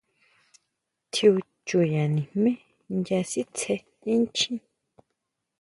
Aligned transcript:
Tjiún 1.11 1.39
chuyá 1.67 2.03
nijmé 2.13 2.51
nya 3.03 3.19
sitsé 3.31 3.73
inchjín. 4.13 4.57